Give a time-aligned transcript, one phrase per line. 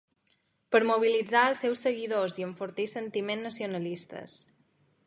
[0.75, 4.43] Per mobilitzar els seus seguidors i enfortir sentiments nacionalistes.